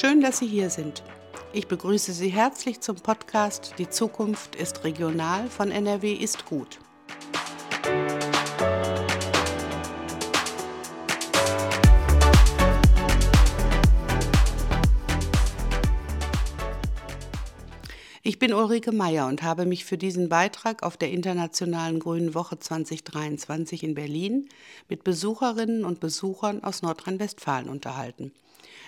Schön, 0.00 0.22
dass 0.22 0.38
Sie 0.38 0.46
hier 0.46 0.70
sind. 0.70 1.02
Ich 1.52 1.68
begrüße 1.68 2.14
Sie 2.14 2.30
herzlich 2.30 2.80
zum 2.80 2.96
Podcast 2.96 3.74
Die 3.76 3.90
Zukunft 3.90 4.56
ist 4.56 4.82
regional 4.82 5.46
von 5.50 5.70
NRW 5.70 6.14
ist 6.14 6.46
gut. 6.46 6.78
Ich 18.22 18.38
bin 18.38 18.54
Ulrike 18.54 18.92
Meyer 18.92 19.26
und 19.26 19.42
habe 19.42 19.66
mich 19.66 19.84
für 19.84 19.98
diesen 19.98 20.30
Beitrag 20.30 20.82
auf 20.82 20.96
der 20.96 21.10
Internationalen 21.10 21.98
Grünen 21.98 22.34
Woche 22.34 22.58
2023 22.58 23.82
in 23.82 23.94
Berlin 23.94 24.48
mit 24.88 25.04
Besucherinnen 25.04 25.84
und 25.84 26.00
Besuchern 26.00 26.64
aus 26.64 26.80
Nordrhein-Westfalen 26.80 27.68
unterhalten. 27.68 28.32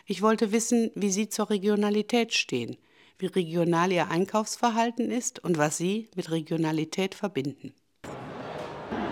Ich 0.05 0.21
wollte 0.21 0.51
wissen, 0.51 0.91
wie 0.95 1.11
Sie 1.11 1.29
zur 1.29 1.51
Regionalität 1.51 2.35
stehen, 2.35 2.77
wie 3.19 3.27
regional 3.27 3.93
Ihr 3.93 4.11
Einkaufsverhalten 4.11 5.11
ist 5.11 5.43
und 5.45 5.59
was 5.59 5.77
Sie 5.77 6.09
mit 6.17 6.31
Regionalität 6.31 7.15
verbinden. 7.15 7.73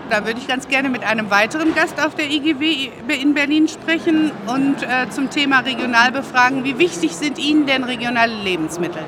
Da 0.09 0.25
würde 0.25 0.41
ich 0.41 0.47
ganz 0.47 0.67
gerne 0.67 0.89
mit 0.89 1.03
einem 1.03 1.29
weiteren 1.29 1.73
Gast 1.73 2.03
auf 2.05 2.15
der 2.15 2.29
IGW 2.29 2.89
in 3.21 3.33
Berlin 3.33 3.69
sprechen 3.69 4.33
und 4.45 4.83
äh, 4.83 5.09
zum 5.09 5.29
Thema 5.29 5.59
regional 5.59 6.11
befragen, 6.11 6.65
wie 6.65 6.77
wichtig 6.77 7.13
sind 7.13 7.39
Ihnen 7.39 7.65
denn 7.65 7.85
regionale 7.85 8.33
Lebensmittel? 8.33 9.05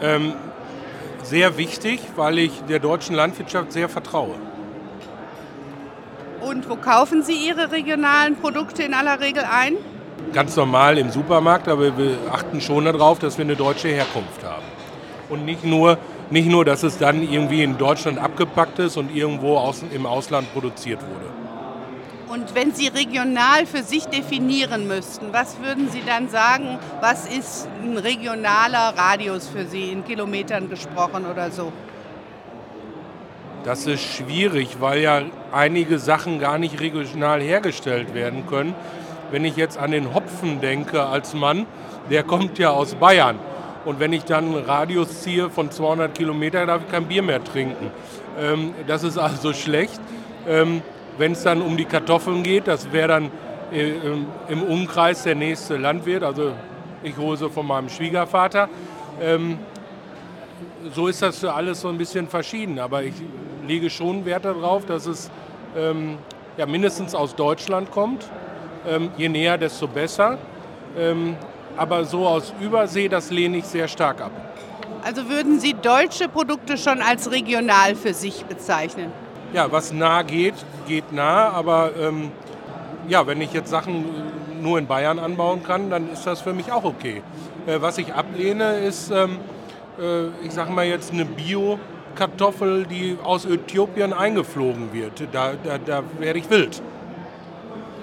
Ähm, 0.00 0.32
sehr 1.22 1.56
wichtig, 1.56 2.00
weil 2.16 2.40
ich 2.40 2.62
der 2.68 2.80
deutschen 2.80 3.14
Landwirtschaft 3.14 3.70
sehr 3.70 3.88
vertraue. 3.88 4.34
Und 6.40 6.68
wo 6.68 6.74
kaufen 6.74 7.22
Sie 7.22 7.46
Ihre 7.46 7.70
regionalen 7.70 8.34
Produkte 8.34 8.82
in 8.82 8.94
aller 8.94 9.20
Regel 9.20 9.44
ein? 9.44 9.76
Ganz 10.32 10.56
normal 10.56 10.98
im 10.98 11.10
Supermarkt, 11.10 11.68
aber 11.68 11.96
wir 11.98 12.16
achten 12.30 12.60
schon 12.60 12.84
darauf, 12.84 13.18
dass 13.18 13.36
wir 13.38 13.44
eine 13.44 13.56
deutsche 13.56 13.88
Herkunft 13.88 14.42
haben. 14.44 14.64
Und 15.28 15.44
nicht 15.44 15.64
nur, 15.64 15.98
nicht 16.30 16.48
nur, 16.48 16.64
dass 16.64 16.82
es 16.82 16.98
dann 16.98 17.22
irgendwie 17.22 17.62
in 17.62 17.76
Deutschland 17.78 18.18
abgepackt 18.18 18.78
ist 18.78 18.96
und 18.96 19.14
irgendwo 19.14 19.56
aus, 19.56 19.82
im 19.92 20.06
Ausland 20.06 20.52
produziert 20.52 21.00
wurde. 21.00 21.26
Und 22.32 22.54
wenn 22.54 22.72
Sie 22.72 22.88
regional 22.88 23.66
für 23.66 23.82
sich 23.82 24.06
definieren 24.06 24.88
müssten, 24.88 25.32
was 25.32 25.60
würden 25.60 25.90
Sie 25.90 26.02
dann 26.06 26.30
sagen, 26.30 26.78
was 27.02 27.26
ist 27.26 27.68
ein 27.82 27.98
regionaler 27.98 28.94
Radius 28.96 29.48
für 29.48 29.66
Sie, 29.66 29.92
in 29.92 30.02
Kilometern 30.02 30.70
gesprochen 30.70 31.26
oder 31.30 31.50
so? 31.50 31.72
Das 33.64 33.86
ist 33.86 34.02
schwierig, 34.02 34.78
weil 34.80 35.02
ja 35.02 35.22
einige 35.52 35.98
Sachen 35.98 36.40
gar 36.40 36.56
nicht 36.58 36.80
regional 36.80 37.42
hergestellt 37.42 38.14
werden 38.14 38.46
können. 38.46 38.74
Wenn 39.32 39.44
ich 39.44 39.56
jetzt 39.56 39.78
an 39.78 39.90
den 39.90 40.14
Hopfen 40.14 40.60
denke 40.60 41.02
als 41.02 41.34
Mann, 41.34 41.66
der 42.10 42.22
kommt 42.22 42.58
ja 42.58 42.70
aus 42.70 42.94
Bayern. 42.94 43.38
Und 43.84 43.98
wenn 43.98 44.12
ich 44.12 44.24
dann 44.24 44.54
einen 44.54 44.64
Radius 44.64 45.22
ziehe 45.22 45.50
von 45.50 45.70
200 45.70 46.14
Kilometern, 46.14 46.68
darf 46.68 46.82
ich 46.86 46.92
kein 46.92 47.06
Bier 47.06 47.22
mehr 47.22 47.42
trinken. 47.42 47.90
Ähm, 48.38 48.74
das 48.86 49.02
ist 49.02 49.18
also 49.18 49.52
schlecht. 49.52 50.00
Ähm, 50.46 50.82
wenn 51.18 51.32
es 51.32 51.42
dann 51.42 51.62
um 51.62 51.76
die 51.76 51.86
Kartoffeln 51.86 52.42
geht, 52.42 52.68
das 52.68 52.92
wäre 52.92 53.08
dann 53.08 53.30
äh, 53.72 53.94
im 54.48 54.62
Umkreis 54.62 55.22
der 55.22 55.34
nächste 55.34 55.78
Landwirt, 55.78 56.22
also 56.22 56.52
ich 57.02 57.16
hole 57.16 57.36
sie 57.36 57.48
von 57.48 57.66
meinem 57.66 57.88
Schwiegervater. 57.88 58.68
Ähm, 59.20 59.58
so 60.94 61.08
ist 61.08 61.22
das 61.22 61.38
für 61.38 61.54
alles 61.54 61.80
so 61.80 61.88
ein 61.88 61.98
bisschen 61.98 62.28
verschieden, 62.28 62.78
aber 62.78 63.02
ich 63.02 63.14
lege 63.66 63.88
schon 63.88 64.24
Wert 64.24 64.44
darauf, 64.44 64.84
dass 64.84 65.06
es 65.06 65.30
ähm, 65.76 66.18
ja, 66.56 66.66
mindestens 66.66 67.14
aus 67.14 67.34
Deutschland 67.34 67.90
kommt. 67.90 68.28
Ähm, 68.88 69.10
je 69.16 69.28
näher, 69.28 69.58
desto 69.58 69.86
besser. 69.86 70.38
Ähm, 70.96 71.36
aber 71.76 72.04
so 72.04 72.26
aus 72.26 72.52
Übersee, 72.60 73.08
das 73.08 73.30
lehne 73.30 73.58
ich 73.58 73.64
sehr 73.64 73.88
stark 73.88 74.20
ab. 74.20 74.32
Also 75.04 75.28
würden 75.28 75.58
Sie 75.58 75.74
deutsche 75.74 76.28
Produkte 76.28 76.76
schon 76.76 77.00
als 77.00 77.30
regional 77.30 77.94
für 77.96 78.14
sich 78.14 78.44
bezeichnen? 78.44 79.10
ja, 79.52 79.70
was 79.70 79.92
nah 79.92 80.22
geht, 80.22 80.54
geht 80.86 81.12
nah, 81.12 81.50
aber 81.50 81.90
ähm, 81.98 82.30
ja, 83.08 83.26
wenn 83.26 83.40
ich 83.40 83.52
jetzt 83.52 83.70
Sachen 83.70 84.04
nur 84.60 84.78
in 84.78 84.86
Bayern 84.86 85.18
anbauen 85.18 85.62
kann, 85.62 85.90
dann 85.90 86.10
ist 86.10 86.26
das 86.26 86.40
für 86.40 86.52
mich 86.52 86.70
auch 86.72 86.84
okay. 86.84 87.22
Äh, 87.66 87.80
was 87.80 87.98
ich 87.98 88.14
ablehne, 88.14 88.78
ist, 88.78 89.10
ähm, 89.10 89.38
äh, 89.98 90.26
ich 90.44 90.52
sage 90.52 90.72
mal 90.72 90.86
jetzt 90.86 91.12
eine 91.12 91.24
Bio-Kartoffel, 91.24 92.86
die 92.86 93.18
aus 93.22 93.44
Äthiopien 93.44 94.12
eingeflogen 94.12 94.92
wird. 94.92 95.24
Da, 95.32 95.52
da, 95.62 95.78
da 95.78 96.02
werde 96.18 96.38
ich 96.38 96.48
wild. 96.48 96.82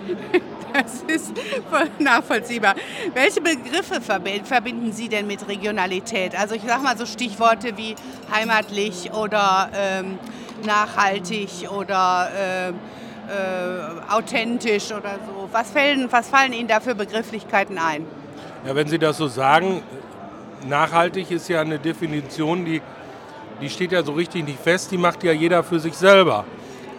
Das 0.82 1.04
ist 1.08 1.34
voll 1.70 1.90
nachvollziehbar. 2.00 2.76
Welche 3.14 3.42
Begriffe 3.42 4.00
verbinden 4.02 4.94
Sie 4.94 5.10
denn 5.10 5.28
mit 5.28 5.48
Regionalität? 5.48 6.40
Also 6.40 6.56
ich 6.56 6.62
sage 6.62 6.82
mal 6.84 6.98
so 6.98 7.06
Stichworte 7.06 7.76
wie 7.76 7.96
heimatlich 8.34 9.12
oder 9.12 9.70
ähm, 9.74 10.20
nachhaltig 10.66 11.70
oder 11.70 12.30
äh, 12.34 12.70
äh, 12.70 12.74
authentisch 14.10 14.92
oder 14.92 15.20
so. 15.26 15.50
Was, 15.52 15.72
fällen, 15.72 16.08
was 16.12 16.30
fallen 16.30 16.54
Ihnen 16.54 16.68
da 16.68 16.80
für 16.80 16.96
Begrifflichkeiten 16.96 17.78
ein? 17.78 18.06
Ja, 18.66 18.76
wenn 18.76 18.88
Sie 18.88 19.00
das 19.00 19.18
so 19.18 19.28
sagen, 19.28 19.84
nachhaltig 20.68 21.30
ist 21.32 21.50
ja 21.50 21.62
eine 21.62 21.80
Definition, 21.80 22.66
die, 22.66 22.82
die 23.62 23.70
steht 23.70 23.92
ja 23.92 24.04
so 24.04 24.14
richtig 24.14 24.46
nicht 24.46 24.60
fest, 24.60 24.92
die 24.92 24.98
macht 24.98 25.24
ja 25.24 25.32
jeder 25.32 25.64
für 25.64 25.80
sich 25.80 25.94
selber. 25.94 26.46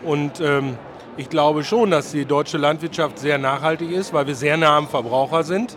Und 0.05 0.41
ähm, 0.41 0.79
ich 1.17 1.29
glaube 1.29 1.65
schon, 1.65 1.91
dass 1.91 2.13
die 2.13 2.25
deutsche 2.25 2.59
Landwirtschaft 2.59 3.19
sehr 3.19 3.39
nachhaltig 3.39 3.91
ist, 3.91 4.13
weil 4.13 4.27
wir 4.27 4.35
sehr 4.35 4.57
nah 4.57 4.77
am 4.77 4.89
Verbraucher 4.89 5.43
sind. 5.43 5.77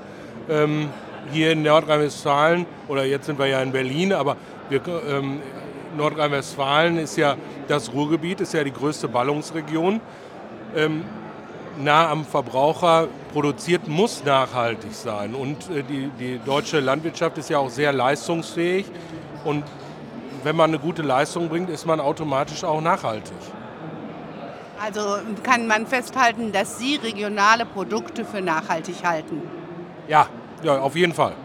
Ähm, 0.49 0.89
hier 1.31 1.51
in 1.51 1.63
Nordrhein-Westfalen, 1.63 2.66
oder 2.88 3.05
jetzt 3.05 3.25
sind 3.25 3.39
wir 3.39 3.47
ja 3.47 3.61
in 3.61 3.71
Berlin, 3.71 4.13
aber 4.13 4.35
wir, 4.69 4.81
ähm, 5.09 5.41
Nordrhein-Westfalen 5.97 6.97
ist 6.97 7.17
ja 7.17 7.35
das 7.67 7.94
Ruhrgebiet, 7.94 8.41
ist 8.41 8.53
ja 8.53 8.63
die 8.63 8.73
größte 8.73 9.07
Ballungsregion. 9.07 10.01
Ähm, 10.75 11.03
nah 11.79 12.09
am 12.09 12.25
Verbraucher 12.25 13.07
produziert 13.31 13.88
muss 13.88 14.23
nachhaltig 14.23 14.94
sein. 14.94 15.33
Und 15.33 15.69
äh, 15.69 15.83
die, 15.83 16.09
die 16.19 16.39
deutsche 16.45 16.79
Landwirtschaft 16.79 17.38
ist 17.38 17.50
ja 17.50 17.57
auch 17.57 17.69
sehr 17.69 17.94
leistungsfähig. 17.94 18.85
Und 19.44 19.63
wenn 20.44 20.55
man 20.55 20.71
eine 20.71 20.79
gute 20.79 21.01
Leistung 21.01 21.50
bringt, 21.50 21.69
ist 21.69 21.85
man 21.85 22.00
automatisch 22.00 22.63
auch 22.63 22.81
nachhaltig. 22.81 23.33
Also 24.83 25.19
kann 25.44 25.66
man 25.66 25.88
festhalten, 25.88 26.51
dass 26.51 26.77
Sie 26.77 26.95
regionale 26.95 27.66
Produkte 27.66 28.25
für 28.25 28.41
nachhaltig 28.41 28.95
halten? 29.05 29.41
Ja, 30.09 30.27
ja 30.61 30.77
auf 30.79 30.97
jeden 30.97 31.13
Fall. 31.13 31.35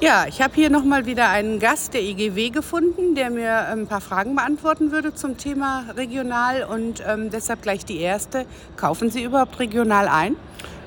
Ja, 0.00 0.26
ich 0.28 0.40
habe 0.40 0.54
hier 0.54 0.70
nochmal 0.70 1.04
wieder 1.06 1.30
einen 1.30 1.58
Gast 1.58 1.94
der 1.94 2.02
IGW 2.02 2.50
gefunden, 2.50 3.16
der 3.16 3.30
mir 3.30 3.66
ein 3.66 3.88
paar 3.88 4.00
Fragen 4.00 4.36
beantworten 4.36 4.92
würde 4.92 5.12
zum 5.12 5.36
Thema 5.36 5.86
regional 5.96 6.62
und 6.62 7.02
ähm, 7.04 7.30
deshalb 7.30 7.62
gleich 7.62 7.84
die 7.84 7.98
erste. 7.98 8.46
Kaufen 8.76 9.10
Sie 9.10 9.24
überhaupt 9.24 9.58
regional 9.58 10.06
ein? 10.06 10.36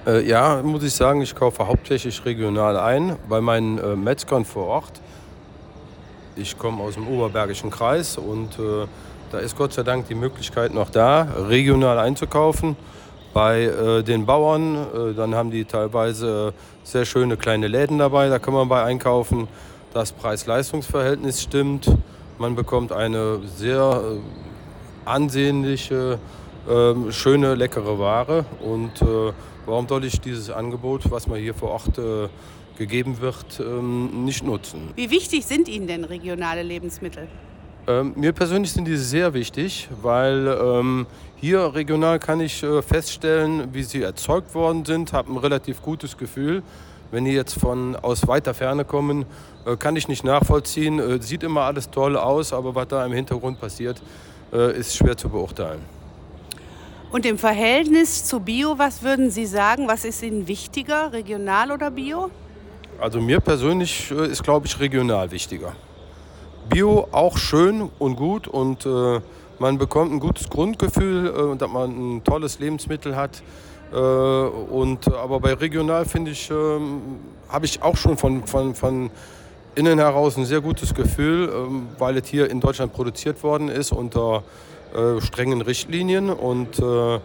Äh, 0.07 0.25
ja, 0.25 0.62
muss 0.63 0.83
ich 0.83 0.94
sagen, 0.94 1.22
ich 1.22 1.35
kaufe 1.35 1.68
hauptsächlich 1.68 2.23
regional 2.23 2.79
ein 2.79 3.18
bei 3.28 3.41
meinen 3.41 3.78
äh, 3.78 3.97
Metzgern 3.97 4.45
vor 4.45 4.68
Ort. 4.68 5.01
Ich 6.38 6.57
komme 6.57 6.81
aus 6.81 6.94
dem 6.94 7.09
Oberbergischen 7.09 7.72
Kreis 7.72 8.18
und 8.18 8.57
äh, 8.57 8.88
da 9.31 9.40
ist 9.40 9.58
Gott 9.58 9.74
sei 9.74 9.84
Dank 9.84 10.08
die 10.08 10.16
Möglichkeit 10.16 10.74
noch 10.74 10.90
da, 10.90 11.22
regional 11.47 11.97
einzukaufen 12.00 12.75
bei 13.34 13.64
äh, 13.64 14.03
den 14.03 14.25
Bauern. 14.25 14.75
Äh, 14.75 15.14
dann 15.14 15.36
haben 15.36 15.52
die 15.52 15.66
teilweise 15.66 16.53
sehr 16.84 17.06
schöne 17.06 17.38
kleine 17.38 17.68
Läden 17.68 17.97
dabei, 17.97 18.30
da 18.30 18.40
kann 18.40 18.53
man 18.53 18.68
bei 18.68 18.84
einkaufen. 18.84 19.47
Das 19.94 20.12
Preis-Leistungs-Verhältnis 20.12 21.42
stimmt. 21.42 21.92
Man 22.38 22.56
bekommt 22.56 22.92
eine 22.92 23.40
sehr 23.58 24.02
äh, 24.03 25.09
ansehnliche, 25.09 26.18
ähm, 26.69 27.12
schöne, 27.12 27.56
leckere 27.56 28.00
Ware. 28.00 28.46
Und 28.62 29.01
äh, 29.01 29.33
warum 29.66 29.88
soll 29.88 30.06
ich 30.06 30.22
dieses 30.22 30.50
Angebot, 30.50 31.12
was 31.12 31.28
mir 31.28 31.38
hier 31.38 31.54
vor 31.54 31.72
Ort 31.72 31.98
äh, 31.98 32.30
gegeben 32.78 33.19
wird, 33.19 33.60
ähm, 33.60 34.24
nicht 34.25 34.44
nutzen? 34.44 34.92
Wie 34.95 35.10
wichtig 35.10 35.45
sind 35.45 35.68
Ihnen 35.68 35.88
denn 35.88 36.06
regionale 36.06 36.63
Lebensmittel? 36.63 37.28
Ähm, 37.88 38.13
mir 38.16 38.31
persönlich 38.31 38.72
sind 38.72 38.86
die 38.86 38.98
sehr 38.98 39.33
wichtig, 39.33 39.89
weil 40.01 40.48
ähm, 40.48 41.07
hier 41.38 41.74
regional 41.74 42.19
kann 42.19 42.39
ich 42.39 42.62
äh, 42.62 42.81
feststellen, 42.83 43.74
wie 43.74 43.83
sie 43.83 44.04
erzeugt 44.04 44.54
worden 44.54 44.86
sind, 44.86 45.13
habe 45.13 45.33
ein 45.33 45.38
relativ 45.38 45.81
gutes 45.81 46.18
Gefühl. 46.18 46.62
Wenn 47.10 47.25
die 47.25 47.31
jetzt 47.31 47.60
von 47.60 47.95
aus 47.95 48.28
weiter 48.28 48.54
Ferne 48.54 48.86
kommen, 48.86 49.25
äh, 49.66 49.75
kann 49.75 49.95
ich 49.95 50.07
nicht 50.07 50.24
nachvollziehen. 50.24 51.00
Äh, 51.00 51.22
sieht 51.22 51.42
immer 51.44 51.62
alles 51.62 51.89
toll 51.89 52.16
aus, 52.18 52.54
aber 52.54 52.75
was 52.75 52.88
da 52.88 53.04
im 53.06 53.13
Hintergrund 53.13 53.60
passiert, 53.60 54.01
äh, 54.54 54.78
ist 54.78 54.95
schwer 54.95 55.18
zu 55.18 55.30
beurteilen. 55.30 55.81
Und 57.12 57.25
im 57.25 57.38
Verhältnis 57.38 58.24
zu 58.25 58.39
Bio, 58.39 58.78
was 58.78 59.01
würden 59.04 59.31
Sie 59.31 59.45
sagen? 59.45 59.88
Was 59.88 60.06
ist 60.06 60.22
Ihnen 60.24 60.48
wichtiger, 60.48 61.12
regional 61.12 61.72
oder 61.72 61.92
Bio? 61.92 62.30
Also 63.00 63.19
mir 63.19 63.39
persönlich 63.39 64.12
äh, 64.12 64.28
ist, 64.28 64.44
glaube 64.44 64.68
ich, 64.68 64.80
regional 64.80 65.31
wichtiger. 65.31 65.75
Bio 66.71 67.07
auch 67.12 67.38
schön 67.38 67.89
und 68.00 68.15
gut 68.15 68.47
und 68.47 68.85
äh, 68.85 69.19
Man 69.62 69.77
bekommt 69.77 70.12
ein 70.12 70.19
gutes 70.19 70.50
Grundgefühl, 70.50 71.27
äh, 71.27 71.56
dass 71.56 71.69
man 71.69 71.91
ein 71.91 72.23
tolles 72.23 72.57
Lebensmittel 72.57 73.15
hat. 73.15 73.44
Äh, 73.94 73.95
und, 73.95 75.07
aber 75.13 75.39
bei 75.39 75.53
regional 75.53 76.06
finde 76.06 76.31
ich, 76.31 76.50
ähm, 76.50 77.01
habe 77.47 77.65
ich 77.65 77.83
auch 77.83 77.95
schon 77.95 78.18
von, 78.18 78.47
von, 78.47 78.73
von 78.73 79.12
innen 79.75 80.00
heraus 80.00 80.35
ein 80.38 80.45
sehr 80.45 80.62
gutes 80.62 80.95
Gefühl, 80.95 81.51
ähm, 81.53 81.89
weil 82.00 82.18
es 82.18 82.27
hier 82.27 82.50
in 82.50 82.59
Deutschland 82.59 82.91
produziert 82.91 83.44
worden 83.44 83.69
ist 83.69 83.91
unter 83.91 84.41
äh, 84.95 85.21
strengen 85.21 85.62
Richtlinien 85.62 86.31
und 86.31 86.79
äh, 86.79 87.19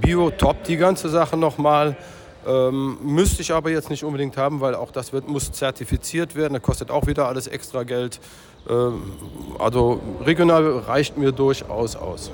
Bio 0.00 0.30
top 0.30 0.64
die 0.64 0.78
ganze 0.78 1.10
Sache 1.10 1.36
nochmal. 1.36 1.96
Ähm, 2.46 2.98
müsste 3.02 3.42
ich 3.42 3.52
aber 3.52 3.70
jetzt 3.70 3.90
nicht 3.90 4.04
unbedingt 4.04 4.36
haben, 4.36 4.60
weil 4.60 4.74
auch 4.74 4.90
das 4.90 5.12
wird, 5.12 5.28
muss 5.28 5.52
zertifiziert 5.52 6.34
werden. 6.34 6.54
Das 6.54 6.62
kostet 6.62 6.90
auch 6.90 7.06
wieder 7.06 7.28
alles 7.28 7.46
extra 7.46 7.84
Geld. 7.84 8.20
Ähm, 8.68 9.02
also 9.58 10.00
regional 10.24 10.78
reicht 10.78 11.16
mir 11.16 11.32
durchaus 11.32 11.94
aus. 11.96 12.30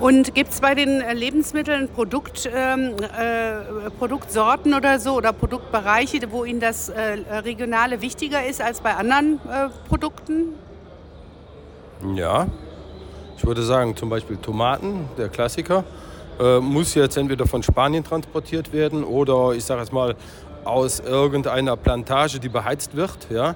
Und 0.00 0.34
gibt 0.34 0.50
es 0.50 0.60
bei 0.60 0.74
den 0.74 1.00
äh, 1.00 1.12
Lebensmitteln 1.12 1.88
Produkt, 1.88 2.48
ähm, 2.54 2.94
äh, 3.18 3.90
Produktsorten 3.98 4.74
oder 4.74 5.00
so 5.00 5.14
oder 5.14 5.32
Produktbereiche, 5.32 6.20
wo 6.30 6.44
Ihnen 6.44 6.60
das 6.60 6.88
äh, 6.88 7.18
Regionale 7.44 8.00
wichtiger 8.00 8.46
ist 8.46 8.60
als 8.60 8.80
bei 8.80 8.94
anderen 8.94 9.40
äh, 9.50 9.68
Produkten? 9.88 10.54
Ja, 12.14 12.46
ich 13.36 13.44
würde 13.44 13.62
sagen 13.62 13.96
zum 13.96 14.08
Beispiel 14.08 14.36
Tomaten, 14.36 15.08
der 15.16 15.28
Klassiker, 15.28 15.82
äh, 16.38 16.60
muss 16.60 16.94
jetzt 16.94 17.16
entweder 17.16 17.46
von 17.46 17.62
Spanien 17.62 18.04
transportiert 18.04 18.72
werden 18.72 19.04
oder 19.04 19.52
ich 19.52 19.64
sage 19.64 19.80
jetzt 19.80 19.92
mal 19.92 20.14
aus 20.64 21.00
irgendeiner 21.00 21.76
Plantage, 21.76 22.38
die 22.38 22.48
beheizt 22.48 22.94
wird. 22.94 23.28
Ja? 23.30 23.54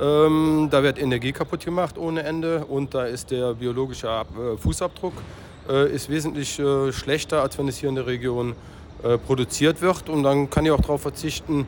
Ähm, 0.00 0.68
da 0.70 0.82
wird 0.82 1.00
Energie 1.00 1.32
kaputt 1.32 1.64
gemacht 1.64 1.98
ohne 1.98 2.22
Ende 2.22 2.64
und 2.64 2.94
da 2.94 3.04
ist 3.04 3.30
der 3.30 3.54
biologische 3.54 4.08
äh, 4.08 4.56
Fußabdruck 4.56 5.12
äh, 5.68 5.90
ist 5.90 6.10
wesentlich 6.10 6.58
äh, 6.58 6.92
schlechter, 6.92 7.42
als 7.42 7.56
wenn 7.58 7.68
es 7.68 7.78
hier 7.78 7.88
in 7.88 7.94
der 7.94 8.06
Region 8.06 8.54
äh, 9.02 9.16
produziert 9.16 9.80
wird. 9.80 10.08
Und 10.08 10.22
dann 10.22 10.50
kann 10.50 10.66
ich 10.66 10.70
auch 10.70 10.80
darauf 10.80 11.02
verzichten, 11.02 11.66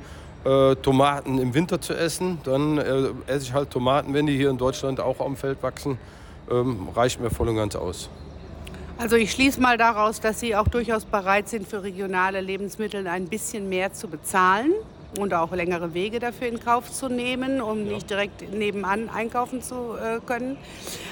Tomaten 0.83 1.39
im 1.39 1.55
Winter 1.55 1.81
zu 1.81 1.93
essen. 1.93 2.39
Dann 2.45 2.79
esse 2.79 3.47
ich 3.47 3.53
halt 3.53 3.69
Tomaten, 3.71 4.15
wenn 4.15 4.27
die 4.27 4.37
hier 4.37 4.49
in 4.49 4.59
Deutschland 4.59 5.01
auch 5.01 5.19
am 5.19 5.35
Feld 5.35 5.61
wachsen. 5.61 5.99
Ähm, 6.49 6.89
reicht 6.95 7.21
mir 7.21 7.31
voll 7.31 7.49
und 7.49 7.57
ganz 7.57 7.75
aus. 7.75 8.09
Also 8.99 9.17
ich 9.17 9.33
schließe 9.33 9.61
mal 9.61 9.77
daraus, 9.77 10.21
dass 10.21 10.41
Sie 10.41 10.57
auch 10.57 10.69
durchaus 10.69 11.05
bereit 11.05 11.49
sind, 11.49 11.69
für 11.69 11.83
regionale 11.83 12.41
Lebensmittel 12.41 13.07
ein 13.07 13.29
bisschen 13.29 13.69
mehr 13.69 13.93
zu 13.93 14.09
bezahlen 14.09 14.73
und 15.19 15.35
auch 15.35 15.53
längere 15.53 15.93
Wege 15.93 16.19
dafür 16.19 16.49
in 16.49 16.61
Kauf 16.61 16.91
zu 16.91 17.09
nehmen, 17.09 17.61
um 17.61 17.87
ja. 17.87 17.93
nicht 17.93 18.09
direkt 18.09 18.53
nebenan 18.53 19.11
einkaufen 19.11 19.61
zu 19.61 19.95
äh, 19.95 20.21
können. 20.25 20.57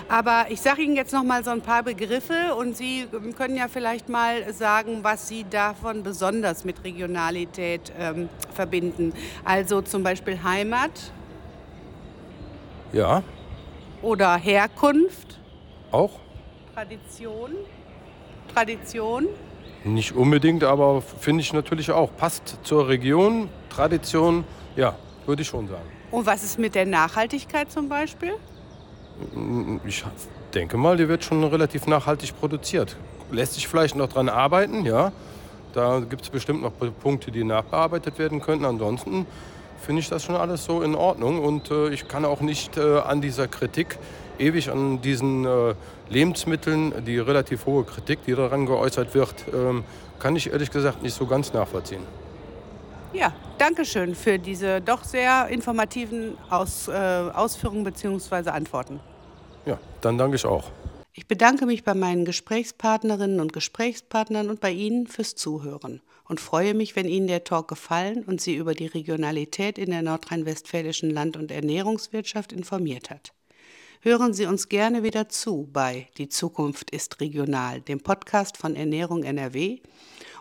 Aber 0.09 0.47
ich 0.49 0.63
sage 0.63 0.83
Ihnen 0.83 0.97
jetzt 0.97 1.13
noch 1.13 1.25
mal 1.25 1.45
so 1.45 1.51
ein 1.51 1.61
paar 1.61 1.83
Begriffe 1.83 2.55
und 2.59 2.75
Sie 2.75 3.07
können 3.37 3.57
ja 3.57 3.69
vielleicht 3.69 4.09
mal 4.09 4.53
sagen, 4.55 5.01
was 5.03 5.29
Sie 5.29 5.45
davon 5.49 6.03
besonders 6.03 6.65
mit 6.65 6.85
Regionalität 6.85 7.93
ähm, 7.99 8.31
verbinden. 8.55 9.13
Also 9.45 9.83
zum 9.83 10.03
Beispiel 10.03 10.43
Heimat. 10.43 11.13
Ja. 12.95 13.23
Oder 14.01 14.37
Herkunft. 14.37 15.39
Auch. 15.91 16.13
Tradition. 16.75 17.53
Tradition. 18.55 19.27
Nicht 19.85 20.15
unbedingt, 20.15 20.65
aber 20.65 21.03
finde 21.03 21.43
ich 21.43 21.53
natürlich 21.53 21.91
auch. 21.91 22.11
Passt 22.17 22.59
zur 22.63 22.89
Region, 22.89 23.49
Tradition, 23.69 24.45
ja, 24.77 24.97
würde 25.27 25.43
ich 25.43 25.49
schon 25.49 25.69
sagen. 25.69 25.85
Und 26.11 26.25
was 26.25 26.45
ist 26.45 26.59
mit 26.59 26.75
der 26.75 26.87
Nachhaltigkeit 26.87 27.71
zum 27.71 27.89
Beispiel? 27.89 28.35
Ich 29.85 30.05
denke 30.55 30.77
mal, 30.77 30.97
die 30.97 31.09
wird 31.09 31.25
schon 31.25 31.43
relativ 31.45 31.87
nachhaltig 31.87 32.39
produziert. 32.39 32.97
Lässt 33.31 33.55
sich 33.55 33.67
vielleicht 33.69 33.97
noch 33.97 34.09
dran 34.09 34.29
arbeiten, 34.29 34.87
ja. 34.87 35.13
Da 35.73 36.01
gibt 36.01 36.23
es 36.23 36.31
bestimmt 36.31 36.63
noch 36.63 36.73
Punkte, 37.01 37.33
die 37.33 37.43
nachbearbeitet 37.43 38.19
werden 38.19 38.41
könnten. 38.41 38.65
Ansonsten 38.65 39.27
finde 39.85 40.01
ich 40.01 40.09
das 40.09 40.25
schon 40.25 40.37
alles 40.37 40.65
so 40.65 40.83
in 40.83 40.95
Ordnung. 40.95 41.45
Und 41.45 41.71
äh, 41.71 41.91
ich 41.91 42.09
kann 42.09 42.25
auch 42.25 42.41
nicht 42.41 42.77
äh, 42.77 42.99
an 42.99 43.21
dieser 43.21 43.49
Kritik 43.49 43.99
ewig 44.39 44.71
an 44.71 45.01
diesen 45.01 45.45
äh, 45.45 45.75
Lebensmitteln, 46.09 47.05
die 47.05 47.19
relativ 47.19 47.67
hohe 47.67 47.85
Kritik, 47.85 48.25
die 48.27 48.35
daran 48.35 48.67
geäußert 48.67 49.15
wird, 49.15 49.35
ähm, 49.53 49.85
kann 50.19 50.37
ich 50.37 50.51
ehrlich 50.51 50.71
gesagt 50.71 51.03
nicht 51.03 51.15
so 51.15 51.27
ganz 51.27 51.53
nachvollziehen. 51.53 52.03
Ja, 53.13 53.33
danke 53.59 53.85
schön 53.85 54.15
für 54.15 54.39
diese 54.39 54.81
doch 54.81 55.05
sehr 55.05 55.49
informativen 55.49 56.37
Aus, 56.51 56.89
äh, 56.89 56.93
Ausführungen 56.93 57.85
bzw. 57.85 58.51
Antworten. 58.51 59.01
Ja, 59.67 59.79
dann 60.01 60.19
danke 60.19 60.37
ich 60.37 60.45
auch. 60.45 60.65
Ich 61.13 61.29
bedanke 61.29 61.65
mich 61.65 61.85
bei 61.85 61.95
meinen 61.95 62.25
Gesprächspartnerinnen 62.25 63.41
und 63.41 63.53
Gesprächspartnern 63.53 64.51
und 64.51 64.61
bei 64.61 64.73
Ihnen 64.73 65.07
fürs 65.07 65.37
Zuhören 65.37 66.01
und 66.29 66.41
freue 66.41 66.75
mich, 66.75 66.97
wenn 66.97 67.09
Ihnen 67.09 67.27
der 67.27 67.45
Talk 67.45 67.69
gefallen 67.69 68.25
und 68.25 68.41
Sie 68.41 68.57
über 68.57 68.75
die 68.75 68.87
Regionalität 68.87 69.79
in 69.79 69.91
der 69.91 70.03
nordrhein-westfälischen 70.03 71.11
Land- 71.11 71.37
und 71.37 71.51
Ernährungswirtschaft 71.51 72.53
informiert 72.53 73.11
hat. 73.11 73.33
Hören 74.01 74.35
Sie 74.35 74.47
uns 74.47 74.69
gerne 74.69 75.03
wieder 75.03 75.29
zu 75.29 75.69
bei 75.73 76.09
Die 76.19 76.29
Zukunft 76.29 76.91
ist 76.91 77.21
regional, 77.21 77.81
dem 77.81 78.01
Podcast 78.01 78.57
von 78.57 78.77
Ernährung 78.77 79.23
NRW 79.23 79.81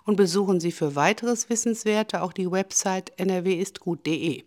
und 0.05 0.17
besuchen 0.17 0.59
Sie 0.59 0.71
für 0.71 0.95
weiteres 0.95 1.49
Wissenswerte 1.49 2.23
auch 2.23 2.33
die 2.33 2.51
Website 2.51 3.13
nrwistgut.de. 3.17 4.43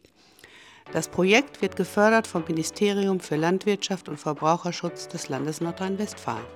Das 0.92 1.08
Projekt 1.08 1.62
wird 1.62 1.76
gefördert 1.76 2.26
vom 2.26 2.44
Ministerium 2.46 3.20
für 3.20 3.36
Landwirtschaft 3.36 4.08
und 4.08 4.18
Verbraucherschutz 4.18 5.08
des 5.08 5.28
Landes 5.28 5.60
Nordrhein-Westfalen. 5.60 6.55